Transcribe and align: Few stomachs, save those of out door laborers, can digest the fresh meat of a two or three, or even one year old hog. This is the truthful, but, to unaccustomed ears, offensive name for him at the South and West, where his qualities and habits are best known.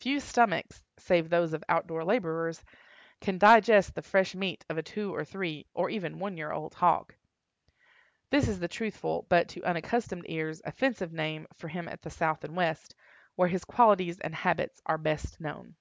Few 0.00 0.20
stomachs, 0.20 0.82
save 0.98 1.28
those 1.28 1.52
of 1.52 1.62
out 1.68 1.86
door 1.86 2.02
laborers, 2.02 2.64
can 3.20 3.36
digest 3.36 3.94
the 3.94 4.00
fresh 4.00 4.34
meat 4.34 4.64
of 4.70 4.78
a 4.78 4.82
two 4.82 5.14
or 5.14 5.22
three, 5.22 5.66
or 5.74 5.90
even 5.90 6.18
one 6.18 6.38
year 6.38 6.50
old 6.50 6.72
hog. 6.72 7.12
This 8.30 8.48
is 8.48 8.58
the 8.58 8.68
truthful, 8.68 9.26
but, 9.28 9.50
to 9.50 9.62
unaccustomed 9.64 10.24
ears, 10.30 10.62
offensive 10.64 11.12
name 11.12 11.46
for 11.52 11.68
him 11.68 11.88
at 11.88 12.00
the 12.00 12.08
South 12.08 12.42
and 12.42 12.56
West, 12.56 12.94
where 13.34 13.48
his 13.48 13.66
qualities 13.66 14.18
and 14.18 14.34
habits 14.34 14.80
are 14.86 14.96
best 14.96 15.38
known. 15.42 15.76